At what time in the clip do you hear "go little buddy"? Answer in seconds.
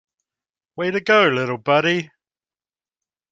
0.99-2.09